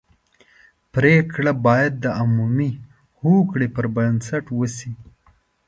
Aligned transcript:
پرېکړه 0.93 1.51
باید 1.67 1.93
د 2.03 2.05
عمومي 2.21 2.71
هوکړې 3.19 3.67
پر 3.75 3.85
بنسټ 3.95 4.45
وشي. 4.59 4.91